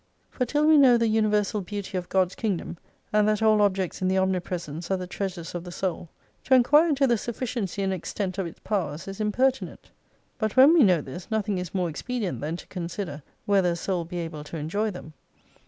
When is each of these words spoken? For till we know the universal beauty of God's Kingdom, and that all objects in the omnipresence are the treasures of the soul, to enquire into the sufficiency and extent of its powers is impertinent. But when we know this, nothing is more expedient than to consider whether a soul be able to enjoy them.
For 0.31 0.47
till 0.47 0.65
we 0.65 0.79
know 0.79 0.97
the 0.97 1.07
universal 1.07 1.61
beauty 1.61 1.95
of 1.95 2.09
God's 2.09 2.33
Kingdom, 2.33 2.77
and 3.13 3.27
that 3.27 3.43
all 3.43 3.61
objects 3.61 4.01
in 4.01 4.07
the 4.07 4.17
omnipresence 4.17 4.89
are 4.89 4.97
the 4.97 5.05
treasures 5.05 5.53
of 5.53 5.63
the 5.63 5.71
soul, 5.71 6.09
to 6.45 6.55
enquire 6.55 6.89
into 6.89 7.05
the 7.05 7.19
sufficiency 7.19 7.83
and 7.83 7.93
extent 7.93 8.39
of 8.39 8.47
its 8.47 8.57
powers 8.61 9.07
is 9.07 9.21
impertinent. 9.21 9.91
But 10.39 10.55
when 10.57 10.73
we 10.73 10.81
know 10.81 11.01
this, 11.01 11.29
nothing 11.29 11.59
is 11.59 11.75
more 11.75 11.87
expedient 11.87 12.41
than 12.41 12.57
to 12.57 12.65
consider 12.65 13.21
whether 13.45 13.73
a 13.73 13.75
soul 13.75 14.03
be 14.03 14.17
able 14.17 14.43
to 14.45 14.57
enjoy 14.57 14.89
them. 14.89 15.13